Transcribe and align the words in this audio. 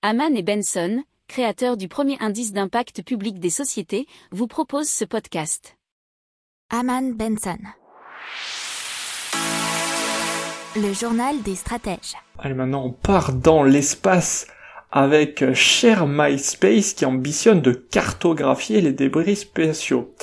Haman 0.00 0.36
et 0.36 0.44
Benson, 0.44 1.02
créateurs 1.26 1.76
du 1.76 1.88
premier 1.88 2.16
indice 2.20 2.52
d'impact 2.52 3.02
public 3.02 3.40
des 3.40 3.50
sociétés, 3.50 4.06
vous 4.30 4.46
proposent 4.46 4.88
ce 4.88 5.04
podcast. 5.04 5.76
Haman 6.70 7.14
Benson. 7.14 7.58
Le 10.76 10.92
journal 10.92 11.42
des 11.42 11.56
stratèges. 11.56 12.14
Allez, 12.38 12.54
maintenant 12.54 12.84
on 12.84 12.92
part 12.92 13.32
dans 13.32 13.64
l'espace 13.64 14.46
avec 14.92 15.52
Share 15.52 16.06
MySpace 16.06 16.94
qui 16.94 17.04
ambitionne 17.04 17.60
de 17.60 17.72
cartographier 17.72 18.80
les 18.80 18.92
débris 18.92 19.34
spatiaux 19.34 20.14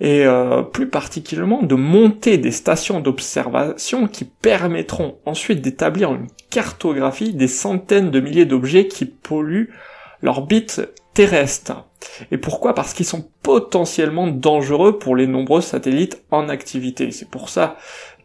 et 0.00 0.24
euh, 0.24 0.62
plus 0.62 0.88
particulièrement 0.88 1.62
de 1.62 1.74
monter 1.74 2.38
des 2.38 2.52
stations 2.52 3.00
d'observation 3.00 4.08
qui 4.08 4.24
permettront 4.24 5.18
ensuite 5.26 5.60
d'établir 5.60 6.12
une 6.12 6.26
cartographie 6.48 7.34
des 7.34 7.48
centaines 7.48 8.10
de 8.10 8.20
milliers 8.20 8.46
d'objets 8.46 8.88
qui 8.88 9.04
polluent 9.04 9.70
l'orbite 10.22 10.80
terrestre. 11.14 11.84
Et 12.30 12.38
pourquoi? 12.38 12.74
Parce 12.74 12.94
qu'ils 12.94 13.06
sont 13.06 13.28
potentiellement 13.42 14.26
dangereux 14.26 14.98
pour 14.98 15.16
les 15.16 15.26
nombreux 15.26 15.60
satellites 15.60 16.22
en 16.30 16.48
activité. 16.48 17.10
C'est 17.10 17.28
pour 17.28 17.50
ça 17.50 17.76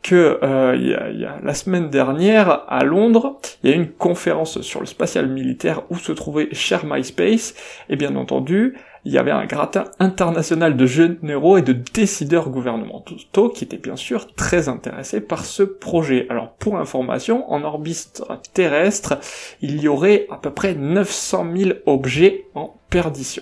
que 0.06 0.38
euh, 0.44 1.40
la 1.42 1.54
semaine 1.56 1.90
dernière 1.90 2.64
à 2.68 2.84
Londres, 2.84 3.40
il 3.64 3.72
y 3.72 3.74
a 3.74 3.76
eu 3.76 3.80
une 3.80 3.90
conférence 3.90 4.62
sur 4.62 4.80
le 4.80 4.86
spatial 4.86 5.28
militaire 5.28 5.82
où 5.90 5.98
se 5.98 6.12
trouvait 6.12 6.48
Share 6.52 6.86
MySpace, 6.86 7.56
et 7.90 7.96
bien 7.96 8.16
entendu, 8.16 8.78
il 9.04 9.12
y 9.12 9.18
avait 9.18 9.32
un 9.32 9.48
gratin 9.48 9.86
international 9.98 10.78
de 10.78 10.86
généraux 10.86 11.58
et 11.58 11.64
de 11.64 11.74
décideurs 11.74 12.52
gouvernementaux 12.52 13.50
qui 13.50 13.64
étaient 13.64 13.78
bien 13.78 13.96
sûr 13.96 14.32
très 14.36 14.70
intéressés 14.70 15.22
par 15.22 15.44
ce 15.44 15.64
projet. 15.64 16.28
Alors 16.30 16.52
pour 16.54 16.78
information, 16.78 17.52
en 17.52 17.64
orbite 17.64 18.22
terrestre, 18.54 19.18
il 19.62 19.82
y 19.82 19.88
aurait 19.88 20.28
à 20.30 20.38
peu 20.38 20.52
près 20.52 20.76
900 20.76 21.48
000 21.56 21.72
objets 21.88 22.46
en 22.54 22.76
perdition. 22.92 23.42